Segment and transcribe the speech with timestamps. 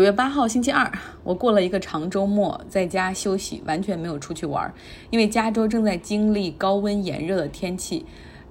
[0.00, 0.90] 九月八号星期二，
[1.22, 4.72] 我过了一个长周末，在家休息，完全没有出去玩，
[5.10, 8.06] 因为加州正在经历高温炎热的天气。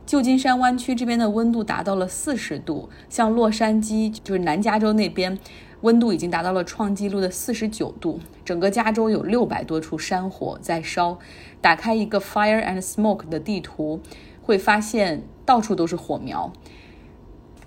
[0.05, 5.39] 旧金山湾区这边的温度达到了四十度，像洛杉矶就是南加州那边，
[5.81, 8.19] 温度已经达到了创纪录的四十九度。
[8.45, 11.17] 整个加州有六百多处山火在烧。
[11.59, 13.99] 打开一个 Fire and Smoke 的地图，
[14.43, 16.53] 会发现到处都是火苗。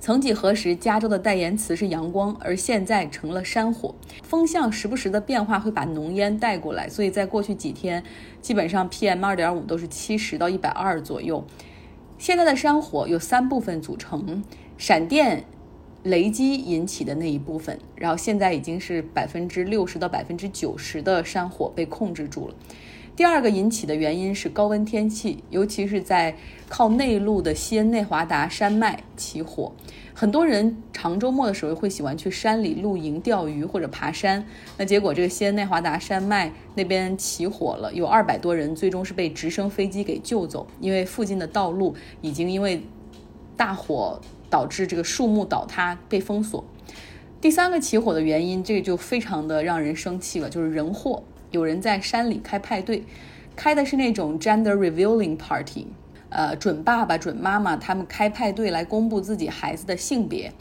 [0.02, 3.94] 曾几何时，加州的代言词是阳光，而现在成了山火。
[4.24, 8.02] 风向时不时的变化会把浓烟带过来，所以在过去几天，
[8.40, 11.44] 基本上 PM 二点五都是七十到一百二左右。
[12.18, 14.42] 现在的山火有三部分组成：
[14.76, 15.44] 闪电、
[16.02, 22.54] 雷击引起的那一部分，然后现在已经是百分之六十到百分之九十的山火被控制住了。
[23.14, 26.34] 第二个引起的原因是高温天气，尤其是在
[26.68, 29.70] 靠内陆的西恩内华达山脉起火。
[30.14, 34.42] 很多人长周末的时候会喜欢去山里露营、钓鱼或者爬山。
[34.78, 42.82] 那结果这个西恩内华达山脉那边起火了，有二百多人最终是被直升飞机给救走，因为附近的道路已经因为
[43.58, 46.64] 大火导致这个树木倒塌被封锁。
[47.42, 51.22] 第三个起火的原因，这个就非常的让人生气了，就是人祸。
[51.52, 53.04] 有人在山里开派对，
[53.54, 55.86] 开的是那种 gender revealing party，
[56.30, 60.52] 呃，准爸爸、准妈妈他们开派对来公布自己孩子的性别。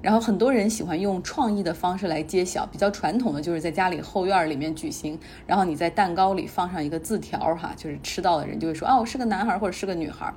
[0.00, 10.32] 然后很多人喜欢用创意的方式来揭晓，比较传统的就是在家里后院里面举行，然后你在蛋糕里放上一个字条，哈，就是吃到的人就会说，哦，我是个男孩或者是个女孩。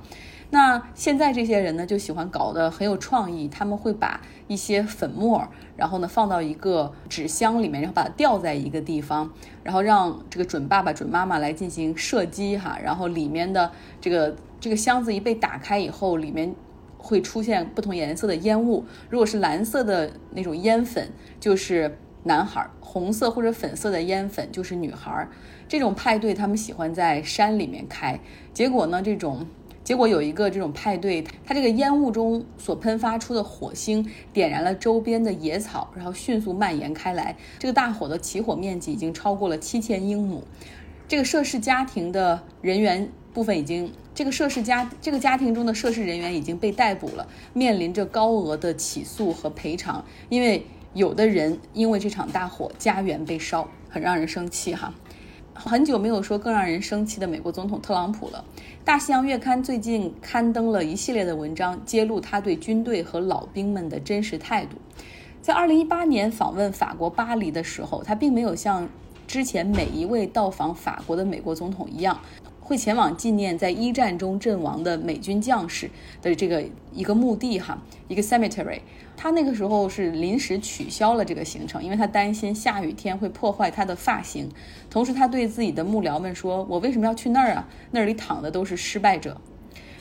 [0.52, 9.32] 那现在这些人呢，就喜欢搞得很有创意，他们会把一些粉末，然后呢放到一个纸箱里面，然后把它吊在一个地方，
[9.64, 16.54] 然后让这个准爸爸、准妈妈来进行射击，哈，然后里面的这个这个箱子一被打开以后，里面。
[17.04, 25.28] 会出现不同颜色的烟雾，如果是蓝色的那种烟粉，就是男孩；红色或者粉色的烟粉就是女孩。
[25.68, 28.20] 这种派对他们喜欢在山里面开，
[28.54, 29.48] 结果呢，这种
[29.92, 37.36] 结果有一个这种派对，它这个烟雾中所喷发出的火星点燃了周边的野草，然后迅速蔓延开来。
[37.60, 40.46] 这个大火的起火面积已经超过了七千英亩。
[41.10, 43.12] 这个涉事家庭的人员。
[43.34, 50.06] 部分已经，这个涉事家这个家庭中的涉事人员已经被逮捕了，面临着高额的起诉和赔偿。
[50.30, 54.94] 因为有的人因为这场大火家园被烧，很让人生气哈。
[55.54, 58.44] 很久没有说更让人生气的美国总统特朗普了。
[58.84, 64.78] 大西洋月刊最近刊登了一系列的文章，揭露他对军队和老兵们的真实态度。
[65.42, 68.88] 在2018年访问法国巴黎的时候，他并没有像
[69.28, 72.20] 之前每一位到访法国的美国总统一样。
[72.72, 77.78] 会前往纪念在一战中阵亡的美军将士的这个一个墓地哈，
[78.08, 78.80] 一个 cemetery。
[79.18, 84.48] 他那个时候是临时取消了这个行程，因为他担心下雨天会破坏他的发型。
[84.90, 87.68] 同时，他对自己的幕僚们说：“我为什么要去那儿啊？
[87.92, 89.36] 那里躺的都是失败者，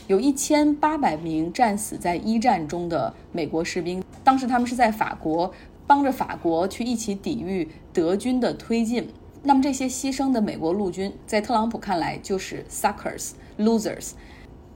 [0.06, 4.00] 有一千八百名战死在一战中的美国士兵。
[4.22, 5.52] 当时他们是在法国
[5.88, 9.08] 帮着法国去一起抵御德军的推进。”
[9.42, 14.10] 那么这些牺牲的美国陆军，在特朗普看来就是 suckers losers。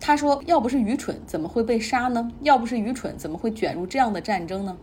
[0.00, 2.30] 他说：“要不是愚蠢，怎么会被杀呢？
[2.42, 4.76] 要不是愚蠢，怎么会卷入这样的战争呢？”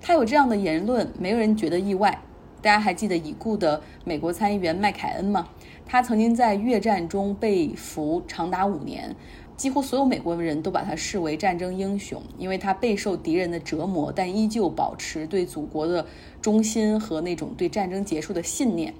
[0.00, 2.22] 他有这样的言论，没有人觉得意外。
[2.62, 5.48] 大家还记得已故的美国参议员麦凯恩吗？
[5.86, 9.16] 他曾经在越战中被俘长达五年。
[9.60, 16.06] 几乎所有美国人都把他视为战争英雄，因为他备受敌人的折磨，但依旧保持对祖国的
[16.40, 18.94] 忠心和那种对战争结束的信念。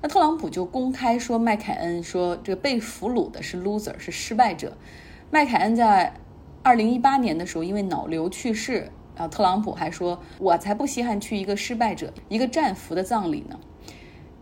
[0.00, 4.74] 那特朗普就公开说麦凯恩说这个被俘虏的是 loser，是失败者。
[5.30, 6.10] 麦凯恩在
[6.62, 13.60] 二零一八年的时候因为脑瘤去世，啊，特朗普还说我才不稀罕去一个失败者、一个战俘的葬礼呢。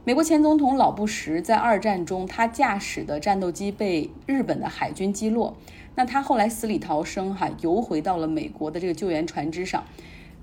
[0.07, 5.57] 美国前总统老布什在二战中，他驾驶的战斗机被日本的海军击落，
[5.95, 9.83] 那他后来死里逃生，哈，游回到了美国的这个救援船只上。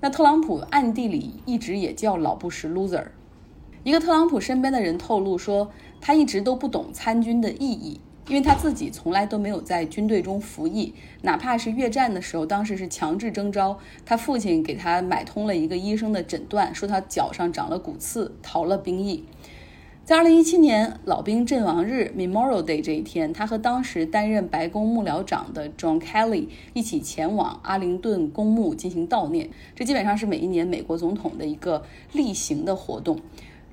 [0.00, 3.04] 那特朗普暗地里一直也叫老布什 loser。
[3.84, 5.70] 一个特朗普身边的人透露说，
[6.00, 19.22] 他一直都不懂参军的意义，因为他自己从来都没有在军队中服役，哪怕是越战的时候，当时是强制征召，他父亲给他买通了一个医生的诊断，说他脚上长了骨刺，逃了兵役。
[20.04, 29.48] 在二零一七年老兵阵亡日 （Memorial Day） 这一天，他和当时担任白宫幕僚长的 John Kelly 一起前往阿灵顿公墓进行悼念。
[29.76, 33.20] 这基本上是每一年美国总统的一个例行的活动。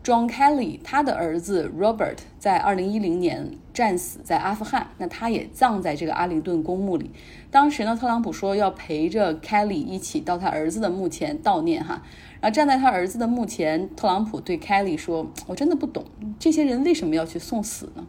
[0.03, 7.09] John Kelly 他的儿子 Robert 在二零一零年战死在阿富汗，那他也葬在这个阿灵顿公墓里。
[7.49, 12.03] 当时呢，特朗普说要陪着 Kelly 一起到他儿子的墓前悼念哈。
[12.41, 16.05] 然后站在他儿子的墓前，特朗普对 Kelly 说：“我真的不懂
[16.39, 18.07] 这些人为什么要去送死呢？”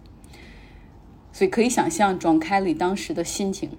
[1.32, 3.71] 所以可以想象 John Kelly 当时的心情。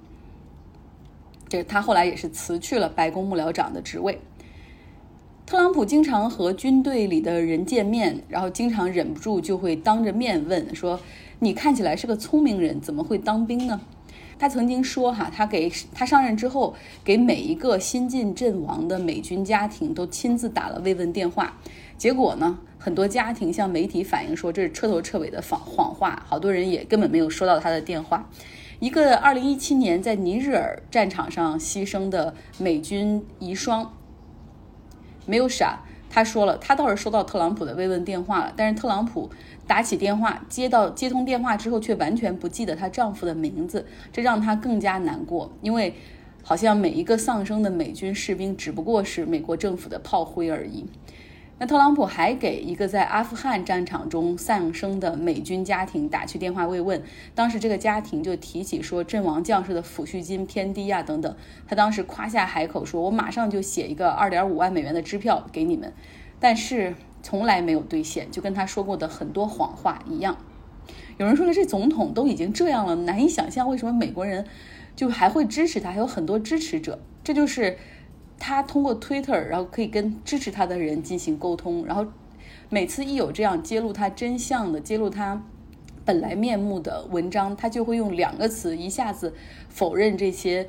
[1.48, 4.20] 这他后来也是辞去了白宫幕僚长的职位。
[5.46, 11.00] 特朗普经常和军队里的人见面，然后经常忍不住就会当着面问说
[11.40, 13.82] ：“你看起来是个聪明人，怎么会当兵呢？”
[14.42, 16.74] 他曾经说：“哈，他给他上任之后，
[17.04, 21.56] 给每一个新晋阵亡的美军家庭都亲自打了慰问电话。
[21.96, 28.28] 结果呢，很多家庭向媒体反映说这是彻头彻尾的谎谎话，好多人也根本没有收到他的电话。
[28.80, 33.90] 一个2017年在尼日尔战场上牺牲的美军遗孀。”
[35.28, 39.30] 没有傻，他说了，他倒是收到特朗普的慰问电话了，但是特朗普
[39.66, 45.96] 打起电话接到接通电话之后，却完全不记得她丈夫的名字，这让她更加难过，因为
[46.44, 50.86] 好像每一个丧生的美军士兵只不过是美国政府的炮灰而已。
[51.62, 57.04] 那特朗普还给一个在阿富汗战场中丧生的美军家庭打去电话慰问，
[57.36, 61.36] 当时这个家庭就提起说阵亡将士的抚恤金偏低呀等等，
[61.68, 65.94] 他当时夸下海口说：“我马上就写一个二点五万美元的支票给你们。”
[66.42, 70.38] 但是从来没有兑现，就跟他说过的很多谎话一样。
[71.18, 74.48] 有人说了，这总统都已经这样了，难以想象为什么美国人
[74.96, 77.78] 就还会支持他，还有很多支持者，这就是。
[78.42, 82.04] 他通过 Twitter，然后可以跟支持他的人进行沟通，然后
[82.70, 85.44] 每次一有这样揭露他真相的、揭露他
[86.04, 89.36] 本来面目的文章，他就会用两个词一下子
[89.70, 90.68] 否认这些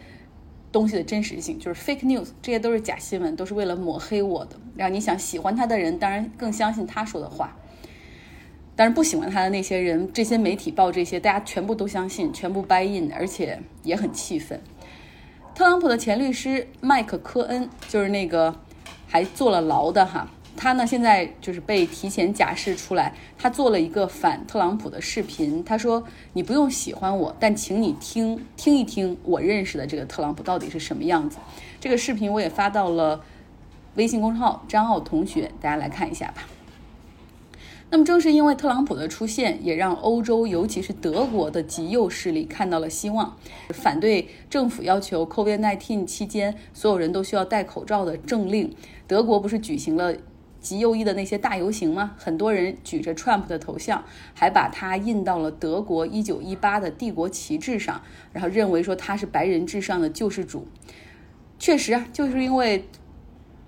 [0.70, 4.56] 东西的真实性，就是 fake news，这些都是假新闻，都是为了抹黑我的。
[4.76, 7.56] 然后你想喜欢他的人，当然更相信他说的话；，
[8.76, 14.60] 但是不喜欢他的那些人，这些媒体报这些，大家全部都相信，全部 buy in，而且也很气愤。
[15.62, 18.52] 特朗普的前律师麦克科恩就是那个
[19.06, 20.26] 还坐了牢的哈，
[20.56, 31.38] 他呢现在就是被提前假释出来，他做了一个反特朗普的视频，他说你不用喜欢我，但请你听听一听我认识的这个特朗普到底是什么样子。
[31.78, 33.20] 这个视频我也发到了
[33.94, 36.42] 微信公众号张奥同学，大家来看一下吧。
[37.92, 43.36] 那么正是因为特朗普的出现，也让欧洲，尤其是德国的极右势力看到了希望，
[43.68, 48.74] 反对政府要求 COVID-19 期间所有人都需要戴口罩的政令。
[49.06, 50.16] 德国不是举行了
[50.58, 52.14] 极右翼的那些大游行吗？
[52.16, 54.02] 很多人举着 Trump 的头像，
[54.32, 58.00] 还把他印到了德国1918的帝国旗帜上，
[58.32, 60.66] 然后认为说他是白人至上的救世主。
[61.58, 62.88] 确实啊，就是因为。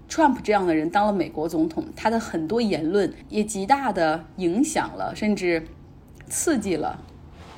[0.09, 5.67] Trump 这样的人当了美国总统，他的很多言论也极大的影响了，甚至
[6.29, 7.03] 刺激了、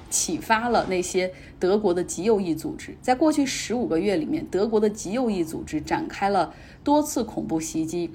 [0.09, 2.97] 启发了那些德国的极右翼组织。
[3.03, 8.11] 在过去十五个月里面，德国的极右翼组织展开了多次恐怖袭击，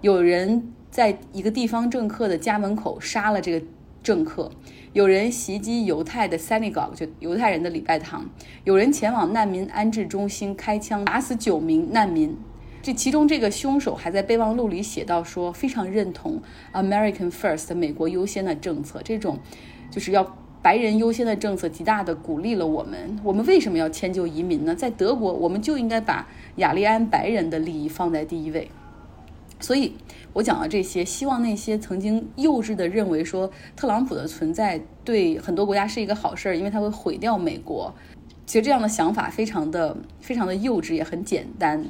[0.00, 3.66] 有人在一个地方政客的家门口杀了这个
[4.02, 4.50] 政客，
[4.92, 8.28] 有人袭击犹太的 synagogue 就犹太人的礼拜堂，
[8.64, 12.36] 有人前往难民安置中心开枪打死九名难民。
[12.80, 16.40] 这其中，这个凶手还在备忘录里写到说，非常认同
[16.72, 19.38] American First 美国优先的政策，这种
[19.90, 23.18] 就是要白人优先的政策，极大的鼓励了我们。
[23.24, 24.74] 我们为什么要迁就移民呢？
[24.74, 28.70] 在德国，我们就应该把雅利安白人的利益放在第一位。
[29.60, 29.94] 所以，
[30.34, 37.92] 我讲了这些，希望那些曾经幼稚的认为说特朗普的存在对很多国家是一个好事儿，因为他会毁掉美国。
[38.46, 41.84] 其实这样的想法非常的非常的幼稚，也很简单。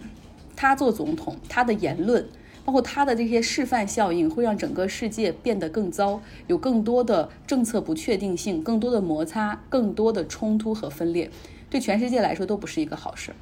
[0.61, 2.29] 他做总统，他的言论，
[2.65, 11.31] 包括他的这些示范效应，会让整个世界变得更糟，有更多的政策不确定性，更多的摩擦，更多的冲突和分裂，
[11.71, 13.33] 对全世界来说都不是一个好事。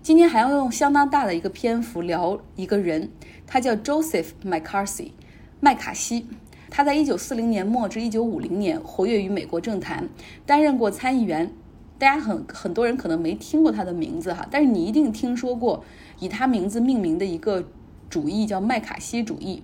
[0.00, 3.10] 今天还要用相当大的一个篇幅聊一个人，
[3.44, 5.10] 他叫 Joseph McCarthy，
[5.58, 6.28] 麦卡锡。
[6.70, 10.08] 他在一九四零年末至一九五零年活跃于美国政坛，
[10.46, 11.50] 担任过参议员。
[11.98, 15.84] 大家很很多人可能没听过他的名字哈，但是你一定听说过
[16.18, 17.64] 以他名字命名的一个
[18.10, 19.62] 主义叫麦卡锡主义。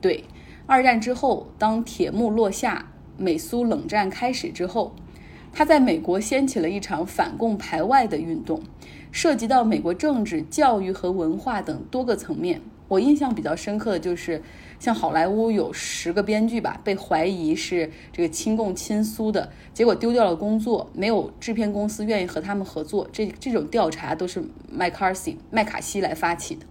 [0.00, 0.24] 对，
[0.66, 4.94] 二战之后，当铁幕落下，美苏冷战开始之后，
[5.52, 8.62] 他在美国掀起了一场反共排外的运动，
[9.10, 12.60] 涉及到美国政治、教育和文化等多个层面。
[12.90, 14.42] 我印象比较深刻的就是。
[14.80, 23.06] 像好莱坞有十个编剧吧，被怀疑是这个亲共亲苏的，结果丢掉了工作，没有制片公司愿意和他们合作。
[23.12, 26.64] 这这种调查都是麦卡锡麦卡锡来发起的。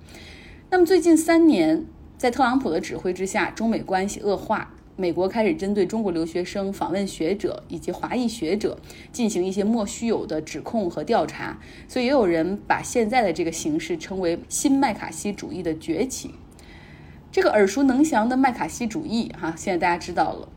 [0.71, 1.85] 那么最近三年，
[2.17, 4.73] 在特朗普的指挥之下，中美关系恶化。
[4.99, 8.77] 美国开始针对中国留学生、访问学者以及华裔学者
[9.13, 16.31] 进行一些莫须有的指控和调查，所以也有人把现在的这个形式称为新麦卡锡主义的崛起。
[17.31, 20.49] 这个耳熟能详的麦卡锡主义，哈，现在大家知道了。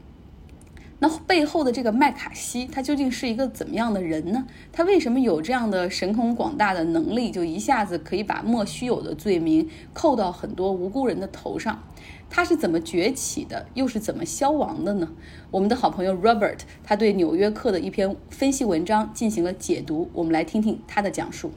[1.03, 4.47] 那背后的这个麦卡锡，他究竟是一个怎么样的人呢？
[4.71, 11.83] 他为什么有这样的神通广大的能力，就一下子可以把莫须有的罪名扣到很多无辜人的头上？
[12.31, 15.11] 他是怎么崛起的，又是怎么消亡的呢？
[15.51, 21.51] 我们的好朋友 Robert，他对《纽约客》的一篇分析文章进行了解读，我们来听听他的讲述。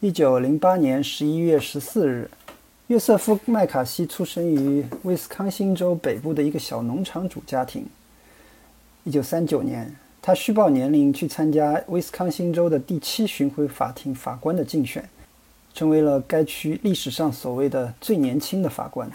[0.00, 2.30] 一九零八年十一月十四日，
[2.86, 7.84] 约瑟夫·麦卡锡出生于威斯康星州北部的一个小农场主家庭。
[9.04, 9.90] 一九三九年，
[10.20, 15.08] 他虚报年龄去参加威斯康星州的第七巡回法庭法官的竞选，
[15.72, 19.10] 成为了该区历史上所谓的最年轻的法官。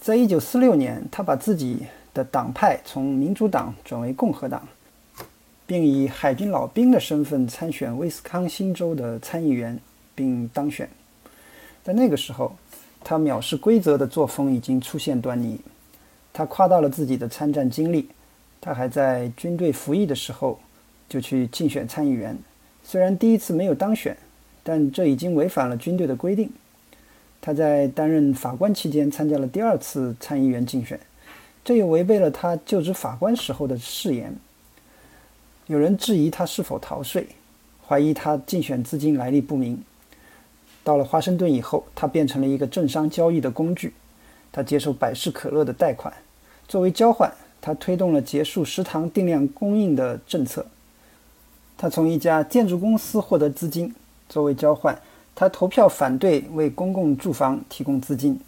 [0.00, 1.80] 在一九四六年，他把自己
[2.14, 4.66] 的党派从民主党转为共和党，
[5.66, 9.78] 并以海军老兵的身份参选威斯康星州的参议员，
[10.14, 10.88] 并当选。
[11.84, 12.56] 在那个时候，
[13.04, 15.60] 他藐视规则的作风已经出现端倪。
[16.32, 18.08] 他夸大了自己的参战经历。
[18.60, 20.60] 他还在军队服役的时候
[21.08, 22.36] 就去竞选参议员，
[22.84, 24.16] 虽然第一次没有当选，
[24.62, 26.50] 但这已经违反了军队的规定。
[27.40, 31.00] 他在担任法官期间参加了第二次参议员竞选，
[31.64, 34.36] 这又违背了他就职法官时候的誓言。
[35.66, 37.26] 有人质疑他是否逃税，
[37.86, 39.82] 怀疑他竞选资金来历不明。
[40.84, 43.94] 到了华盛顿以后，他变成了一个政商交易的工具。
[44.52, 46.12] 他接受百事可乐的贷款，
[46.66, 47.32] 作为交换。
[47.60, 50.64] 他推动了结束食堂定量供应的政策。
[51.76, 53.94] 他从一家建筑公司获得资金
[54.28, 54.98] 作为交换，
[55.34, 58.38] 他投票反对为公共住房提供资金。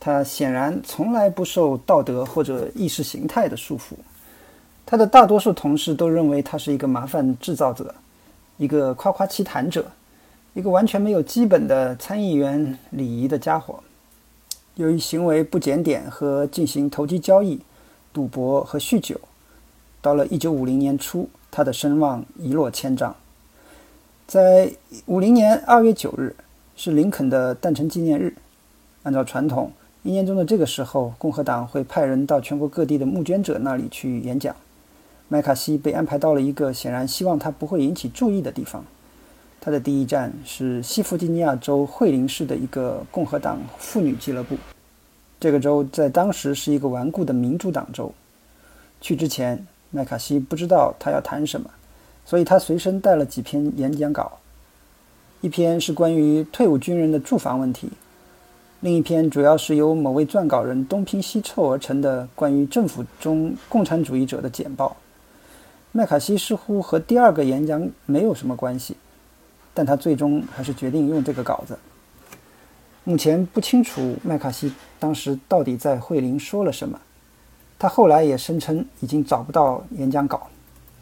[0.00, 3.94] 他显然从来不受道德或者意识形态的束缚。
[4.86, 7.94] 他的大多数同事都认为他是一个麻烦制造者，
[8.56, 9.90] 一个夸夸其谈者，
[10.54, 13.80] 一个完全没有基本的参议员礼仪的家伙。
[14.76, 17.60] 由于行为不检点和进行投机交易。
[18.18, 19.20] 赌博和酗酒，
[20.02, 23.14] 到了一九五零年初，他的声望一落千丈。
[24.26, 24.72] 在
[25.06, 26.34] 五零年二月九日
[26.74, 28.34] 是林肯的诞辰纪念日，
[29.04, 29.70] 按照传统，
[30.02, 34.56] 一年中的这个时候，共和党会派人到全国各地的募捐者那里去演讲。
[35.28, 38.84] 麦卡锡被安排到了一个显然希望他不会引起注意的地方。
[39.60, 44.56] 他的第一站是西弗吉尼亚州惠灵市的一个共和党妇女俱乐部。
[45.40, 48.12] 这个州在当时是一个顽固的民主党州。
[49.00, 51.70] 去之前，麦卡锡不知道他要谈什么，
[52.24, 54.38] 所以他随身带了几篇演讲稿。
[55.40, 57.88] 一篇是关于退伍军人的住房问题，
[58.80, 64.96] 另一篇主要是由某位撰稿人东拼西凑而成的关于政府中共产主义者的简报。
[65.92, 68.96] 麦卡锡似乎和第二个演讲没有什么关系，
[69.72, 71.78] 但他最终还是决定用这个稿子。
[73.08, 77.00] 目前不清楚麦卡锡当时到底在惠灵说了什么。
[77.78, 80.46] 他后来也声称已经找不到演讲稿，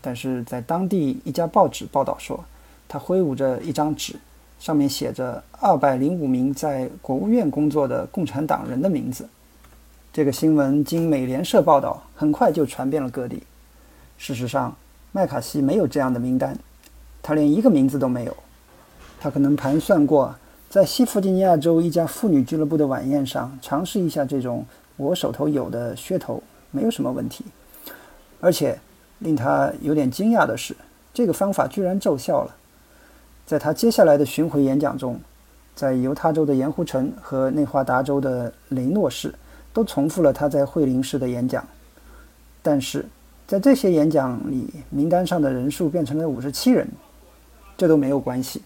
[0.01, 2.45] 但是在当地一家报纸报道说，
[2.87, 4.15] 他挥舞着一张纸，
[4.61, 9.29] 上面写着二百零五名在国务院工作的共产党人的名字。
[10.13, 13.43] 这个新闻经美联社报道，很快就传遍了各地。
[14.17, 14.77] 事实上，
[15.11, 16.57] 麦卡锡没有这样的名单，
[17.21, 18.37] 他连一个名字都没有。
[19.19, 20.33] 他可能盘算过。
[20.69, 24.65] 在西弗吉尼亚州一家妇女俱乐部的晚宴上，尝试一下这种
[24.97, 27.45] 我手头有的噱头，没有什么问题。
[28.41, 28.79] 而且
[29.21, 30.77] 令他有点惊讶的是，
[31.15, 32.55] 这个方法居然奏效了。
[33.47, 35.19] 在他接下来的巡回演讲中，
[35.75, 39.33] 在犹他州的盐湖城和内华达州的雷诺市，
[39.73, 41.67] 都重复了他在惠灵市的演讲。
[42.61, 43.07] 但是
[43.47, 46.87] 在这些演讲里，名单上的人数变成了五十七人，
[47.79, 48.61] 这都没有关系。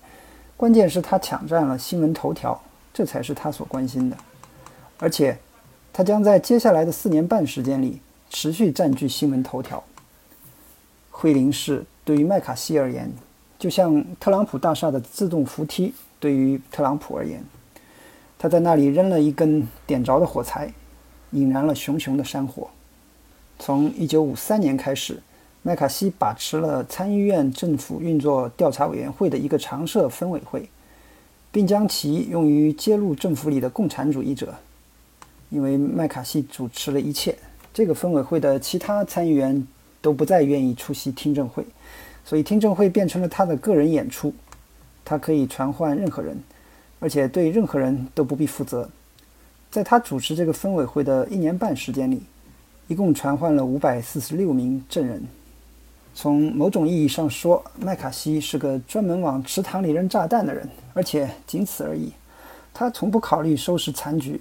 [0.61, 2.61] 关键是他抢占了新闻头条，
[2.93, 4.17] 这才是他所关心的。
[4.99, 5.39] 而且，
[5.91, 7.99] 他将在接下来的四年半时间里
[8.29, 9.83] 持续占据新闻头条。
[11.11, 13.11] 惠灵市对于麦卡锡而言，
[13.59, 17.43] 就像特朗普大厦的自动扶梯对于特朗普而言，
[18.39, 20.71] 他在那里扔了一根点着的火柴，
[21.31, 22.69] 引燃了熊熊的山火。
[23.59, 25.23] 从1953年开始。
[25.63, 30.67] 麦卡锡把持了参议院政府运作调查委员会的一个常设分委会，
[31.53, 34.55] 并将其用于揭露政府里的共产主义者。
[35.51, 37.37] 因为麦卡锡主持了一切，
[37.75, 39.67] 这个分委会的其他参议员
[40.01, 41.63] 都不再愿意出席听证会，
[42.25, 44.33] 所以听证会变成了他的个人演出。
[45.05, 46.39] 他可以传唤任何人，
[47.01, 48.89] 而且对任何人都不必负责。
[49.71, 52.23] 在他主持这个分委会的一年半时间里，
[52.89, 55.23] 一共传唤了五百四十六名证人。
[56.15, 62.13] 从某种意义上说，麦卡锡是个专门往池塘里扔炸弹的人，而且仅此而已。
[62.75, 64.41] 他从不考虑收拾残局，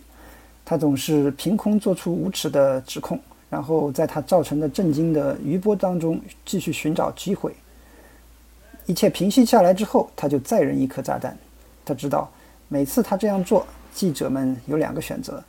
[0.65, 7.55] 他总是凭空做出无耻的指控，然后在他造成的震惊的余波当中继续寻找机会。
[8.85, 11.37] 一切平息下来之后，他就再扔一颗炸弹。
[11.85, 12.29] 他知道，
[12.67, 15.43] 每次他这样做，记者们有两个选择：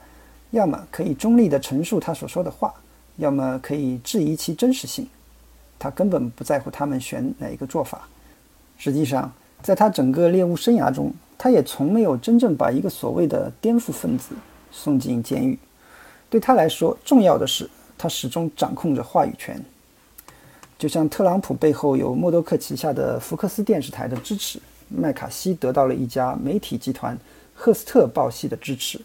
[0.51, 2.73] 要么可以中立地陈述他所说的话，
[3.17, 5.09] 要么可以质疑其真实性。
[5.81, 8.07] 他根本不在乎他们选哪一个做法。
[8.77, 9.33] 实际上，
[9.63, 14.35] 在他整个猎物生涯中，他也从没有真正把一个所谓的颠覆分子
[14.71, 15.59] 送进监狱。
[16.29, 17.69] 对他来说，重要的是
[17.99, 19.59] 他始终掌控着话语权。
[20.79, 27.19] 就像特朗普背后有默多克旗下的福克斯电视台的支持，麦卡锡得到了一家媒体集团
[27.55, 29.01] 赫斯特报系的支持。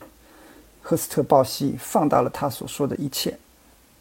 [0.82, 3.38] 赫斯特报系放大了他所说的一切，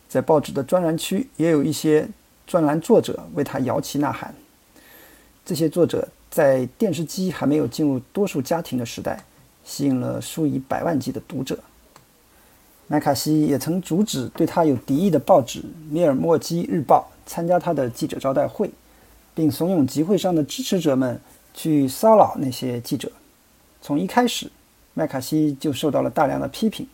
[0.09, 2.09] 在报纸的专栏区也有一些。
[2.47, 4.35] 专栏作者为他摇旗呐喊。
[5.45, 9.23] 这些作者在电视机还没有进入多数家庭的时代，
[9.65, 11.59] 吸引了数以百万计的读者。
[12.87, 15.61] 麦卡锡也曾阻止对他有敌意的报纸
[15.91, 18.71] 《米尔莫基日报》参加他的记者招待会，
[19.35, 21.19] 并怂恿集会上的支持者们
[21.55, 23.11] 去骚扰那些记者。
[23.81, 24.51] 从一开始，
[24.93, 26.87] 麦卡锡就受到了大量的批评，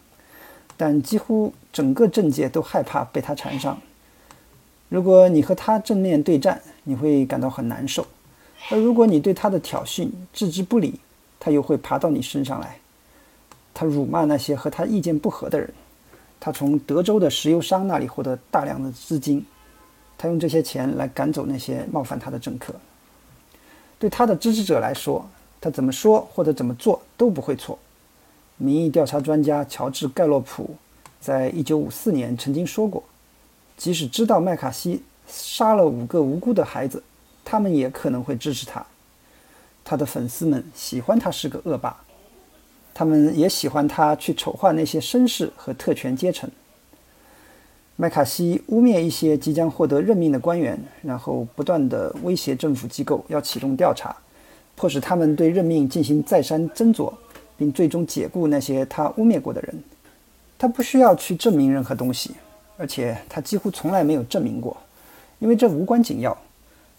[0.76, 3.80] 但几乎整个政界都害怕被他缠上。
[4.90, 8.02] 如果你和他正面对战，你会感到很难受；
[8.70, 10.98] 而如果你对他的挑衅置之不理，
[11.38, 12.76] 他又会爬到你身上来。
[13.72, 15.72] 他辱骂那些和他意见不合的人。
[16.40, 19.46] 他从德州的石油商那里获得大量的资金，
[20.18, 22.74] 他用这些钱来赶走那些冒犯他的政客。
[23.96, 25.24] 对他的支持者来说，
[25.60, 27.78] 他怎么说或者怎么做都不会错。
[28.56, 30.74] 民意调查专家乔治·盖洛普
[31.20, 33.04] 在一九五四年曾经说过。
[33.80, 37.02] 即使知道麦卡锡杀了五个无辜的孩子，
[37.42, 38.84] 他们也可能会支持他。
[39.82, 41.96] 他的粉丝们喜欢他是个恶霸，
[42.92, 46.50] 他们也喜欢他去丑化那些绅士和特权阶层。
[47.96, 54.14] 麦卡锡污蔑一些即将获得任命的官员，然后不断地威胁政府机构要启动调查，
[54.76, 57.10] 迫使他们对任命进行再三斟酌，
[57.56, 59.82] 并最终解雇那些他污蔑过的人。
[60.58, 62.32] 他不需要去证明任何东西。
[62.80, 64.74] 而且他几乎从来没有证明过，
[65.38, 66.34] 因为这无关紧要。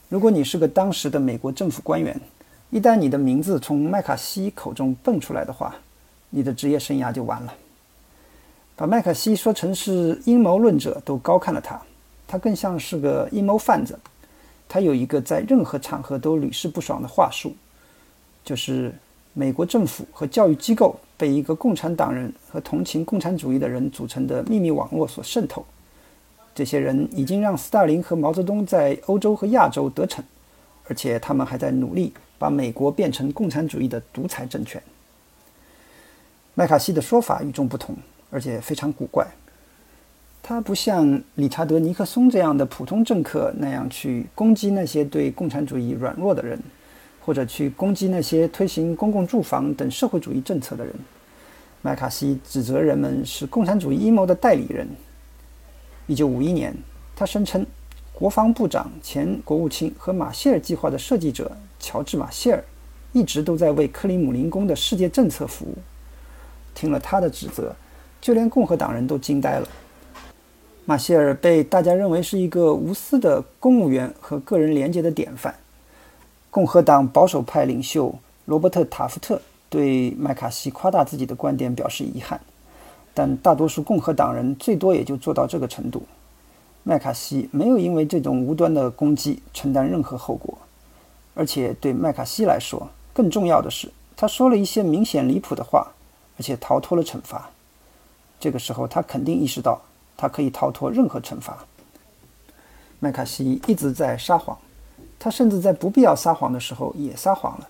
[0.10, 2.16] 如果你是个当时的美国政府官员，
[2.70, 5.76] 一旦你的名字从麦卡锡口中蹦出来的话，
[6.30, 7.54] 你的职业生涯就完了。
[8.76, 11.82] 把麦卡锡说成是阴谋论者，都高看了他。
[12.28, 13.98] 他更像是个阴谋贩子。
[14.70, 17.56] 他有一个在任何场合都屡试不爽的话术，
[18.46, 18.94] 就是
[19.34, 20.96] 美国政府和教育机构。
[21.18, 25.64] 被一个共产党人和同情共产主义的人组成的秘密网络所渗透，
[26.62, 30.24] 这些人已经让斯大林和毛泽东在欧洲和亚洲得逞，
[30.88, 34.80] 而且他们还在努力把美国变成共产主义的独裁政权。
[36.54, 37.96] 麦卡锡的说法与众不同，
[38.30, 39.26] 而且非常古怪。
[40.44, 46.62] 他不像理查德·尼克松这样的普通政客那样去攻击那些对共产主义软弱的人。
[47.24, 50.94] 或者去攻击那些推行公共住房等社会主义政策的人。
[51.84, 54.88] 麦卡锡指责人们是共产主义阴谋的代理人。
[56.12, 56.76] 一九五一年，
[57.16, 57.66] 他声称，
[58.12, 62.62] 国防部长、前国务卿和马歇尔计划的设计者乔治·马歇尔
[63.14, 65.78] 一直都在为克里姆林宫的世界政策服务。
[66.76, 67.74] 听了他的指责，
[68.20, 69.66] 就连共和党人都惊呆了。
[70.84, 75.56] 马歇尔被大家认为是一个无私的公务员和个人廉洁的典范。
[76.50, 82.42] 共和党保守派领袖罗伯特·塔夫特对麦卡锡夸大自己的观点表示遗憾，
[83.14, 86.04] 但大多数共和党人最多也就做到这个程度。
[86.84, 90.58] 麦卡锡没有因为这种无端的攻击承担任何后果，
[91.36, 95.92] 而且对麦卡锡来说，更重要的是，他说了一些明显离谱的话，
[96.38, 97.50] 而且逃脱了惩罚。
[98.40, 99.82] 这个时候，他肯定意识到
[100.18, 101.58] 他可以逃脱任何惩罚。
[103.00, 104.58] 麦卡锡一直在撒谎。
[105.24, 107.70] 他甚至在不必要撒谎的时候也撒谎了。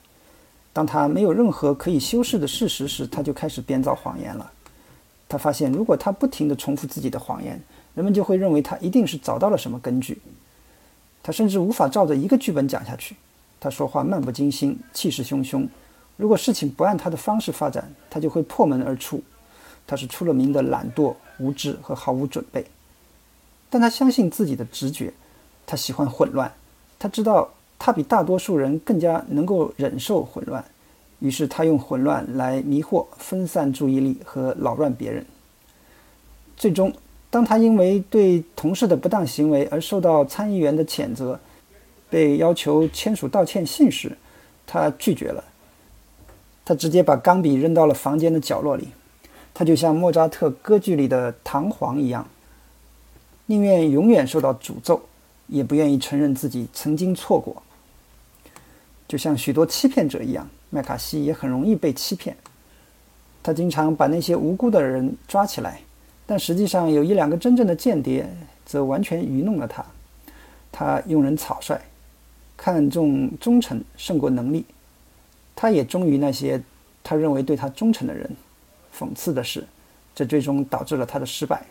[0.72, 4.50] 当他没有任何可以修饰的事实时，他就开始编造谎言了。
[5.32, 7.58] 他发现，如果他不停地重复自己的谎言，
[7.96, 10.22] 人们就会认为他一定是找到了什么根据。
[11.24, 13.16] 他甚至无法照着一个剧本讲下去。
[13.58, 15.66] 他说话漫不经心，气势汹汹。
[16.18, 19.24] 如果事情不按他的方式发展，他就会破门而出。
[19.88, 22.66] 他是出了名的懒惰、无知和毫无准备。
[23.70, 25.14] 但他相信自己的直觉，
[25.66, 26.52] 他喜欢混乱。
[27.00, 30.64] 他知道，他比大多数人更加能够忍受混乱，
[31.22, 35.26] 于是他用混乱来迷惑、分散注意力和扰乱别人。
[36.58, 36.92] 最终，
[37.30, 41.40] 当他因为对同事的不当行为而受到参议员的谴责，
[42.10, 44.18] 被要求签署道歉信时，
[44.66, 45.44] 他拒绝了。
[46.66, 48.90] 他直接把钢笔扔到了房间的角落里。
[49.54, 52.28] 他就像莫扎特歌剧里的弹簧一样，
[53.46, 55.02] 宁愿永远受到诅咒，
[55.48, 57.62] 也不愿意承认自己曾经错过。
[59.08, 62.36] 就像许多欺骗者一样，麦卡锡也很容易被欺骗。
[63.44, 65.82] 他经常把那些无辜的人抓起来，
[66.26, 68.28] 但实际上有一两个真正的间谍
[68.66, 69.86] 则完全愚弄了他。
[70.72, 71.80] 他用人草率，
[72.56, 74.66] 看重忠诚胜过能力。
[75.56, 76.62] 他也忠于那些
[77.04, 78.30] 他认为对他忠诚的人。
[78.98, 79.66] 讽刺的是，
[80.14, 81.64] 这最终导致了他的失败。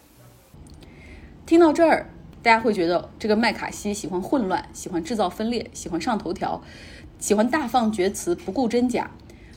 [1.46, 2.08] 听到这儿，
[2.42, 6.60] 大家会觉得这个麦卡锡喜欢混乱，喜欢制造分裂，喜欢上头条，
[7.20, 9.10] 喜欢大放厥词，不顾真假。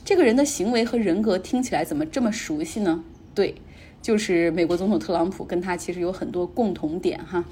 [0.05, 3.03] 这个人的行为和人格听起来怎么这么熟悉呢？
[3.33, 3.55] 对，
[4.01, 7.45] 就是美国总统特朗普，跟他其实有很多共同点哈。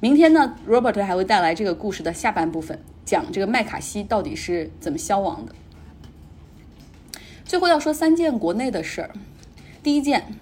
[0.00, 5.54] 明天呢，Robert 还会带来这个故事的下半部分，讲这个麦卡锡到底是怎么消亡的。
[7.44, 9.10] 最后要说三件国内的事儿。
[9.82, 10.34] 第一件，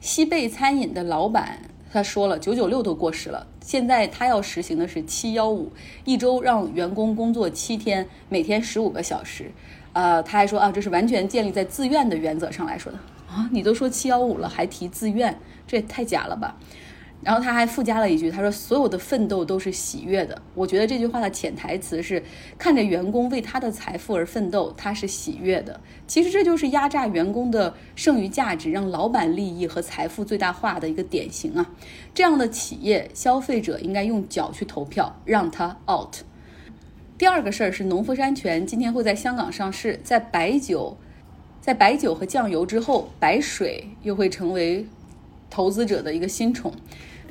[0.00, 1.60] 西贝餐饮的老板
[1.90, 5.70] 他说了，九九六都过时了，现在他要实行的是七幺五，
[6.06, 9.52] 一周让员工工作七天，每天十五个小时。
[9.92, 12.98] 呃，他还说啊，这是完全建立在自愿的原则上来说的
[13.30, 13.46] 啊。
[13.52, 16.56] 你都说七幺五了，还提自愿，这也太假了吧。
[17.20, 22.22] 然后他还附加了一句，他说：“所有的奋斗都是喜悦的。”我觉得这句话的潜台词是
[22.56, 25.80] 看着员工为他的财富而奋斗，他是喜悦的。
[26.06, 31.70] 其实这就是压榨员工的剩余价值，让老板利益和财富最大化的一个典型啊！
[32.14, 36.18] 这样的企业，消费者应该用脚去投票，让他 out。
[37.18, 40.96] 第二个事儿是农夫山泉今天会在香港上市，在白酒，
[41.60, 44.86] 在白酒和酱油之后，白水又会成为
[45.50, 46.72] 投资者的一个新宠。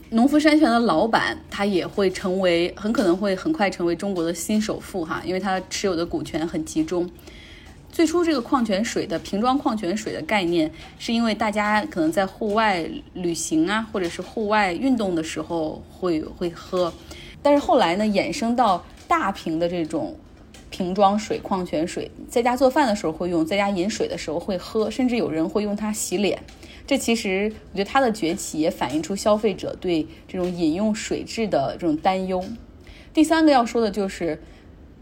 [0.10, 7.10] 农夫山泉的老板，他也会成为，很可能会很快成为中国的新首富哈，因为他持有的股权很集中。
[7.92, 16.94] 最初这个矿泉水的瓶装矿泉水的概念，是因为大家可能在户外旅行啊，或者是户外运动的时候会会喝，
[17.42, 20.16] 但是后来呢，衍生到大瓶的这种
[20.70, 26.42] 瓶装水、矿泉水，在家做饭的时候会用，在家饮水的时候会喝，甚至有人会用它洗脸。
[26.88, 32.42] 这其实，我觉得它的崛起也反映出消费者对这种饮用水质的这种担忧。
[33.14, 34.42] 第三个要说的就是，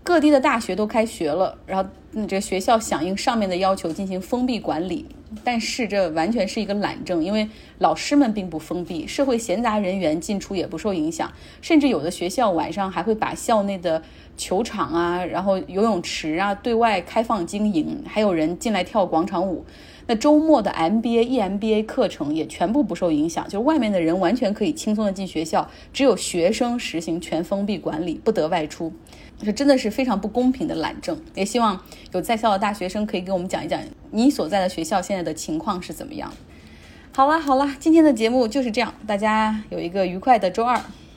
[0.01, 1.87] 各地的大学都开学了，然后
[2.27, 5.05] 这学校响应上面的要求进行封闭管理，
[5.43, 14.01] 但是这完全是一个懒政，因为老师们并不封闭，社会闲杂人员进出也不受影响，甚至有的学校晚上还会把校内的
[14.35, 19.63] 球场啊，然后游泳池啊对外开放经营，还有人进来跳广场舞。
[20.07, 28.93] 那周末的 MBA、EMBA 课程也全部不受影响，就是外面的人完全可以轻松的进学校，只有学生实行全封闭管理，不得外出。
[29.43, 31.19] 这真的是非常不公平的懒政。
[31.33, 31.81] 也希望
[32.13, 36.31] 有在校的大学生可以给我们讲一讲你所在的学校现在的情况是怎么样。
[37.11, 40.79] 好了好了，今天的节目就是这样，大家有一个愉快的周二。